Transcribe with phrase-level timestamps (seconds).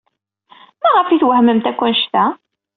[0.81, 2.25] Maɣef ay twehmemt akk anect-a?